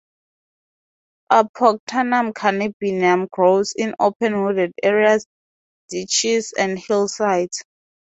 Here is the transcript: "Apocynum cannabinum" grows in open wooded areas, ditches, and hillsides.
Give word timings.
"Apocynum 1.31 2.33
cannabinum" 2.33 3.29
grows 3.29 3.73
in 3.77 3.93
open 3.99 4.41
wooded 4.43 4.73
areas, 4.81 5.27
ditches, 5.91 6.53
and 6.57 6.79
hillsides. 6.79 7.63